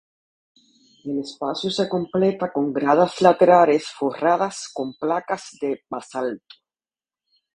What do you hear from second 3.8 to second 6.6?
forradas con placas de basalto.